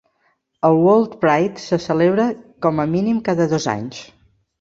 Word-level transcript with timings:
El 0.69 0.77
WorldPride 0.85 1.61
se 1.65 1.79
celebra 1.83 2.25
com 2.67 2.81
a 2.85 2.87
mínim 2.95 3.21
cada 3.29 3.49
dos 3.53 3.69
anys. 3.75 4.01